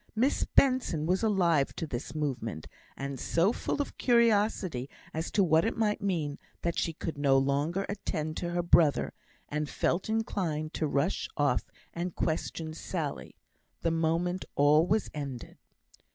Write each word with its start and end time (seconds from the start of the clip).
Miss 0.15 0.45
Benson 0.45 1.05
was 1.05 1.21
alive 1.21 1.75
to 1.75 1.85
this 1.85 2.15
movement, 2.15 2.65
and 2.97 3.19
so 3.19 3.53
full 3.53 3.79
of 3.79 3.99
curiosity 3.99 4.89
as 5.13 5.29
to 5.29 5.43
what 5.43 5.63
it 5.63 5.77
might 5.77 6.01
mean 6.01 6.39
that 6.63 6.75
she 6.79 6.91
could 6.91 7.19
no 7.19 7.37
longer 7.37 7.85
attend 7.87 8.35
to 8.37 8.49
her 8.49 8.63
brother, 8.63 9.13
and 9.47 9.69
felt 9.69 10.09
inclined 10.09 10.73
to 10.73 10.87
rush 10.87 11.29
off 11.37 11.69
and 11.93 12.15
question 12.15 12.73
Sally 12.73 13.35
the 13.83 13.91
moment 13.91 14.43
all 14.55 14.87
was 14.87 15.11
ended. 15.13 15.59